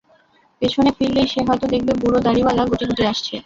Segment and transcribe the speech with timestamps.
[0.61, 3.35] পেছেনে ফিরলেই সে হয়তো দেখবে বুড়ো দাড়িঅলা গুটিগুটি আসছে।